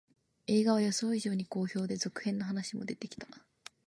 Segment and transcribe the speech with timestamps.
[0.47, 3.27] 映画は予想以上に好評で、続編の話も出てきた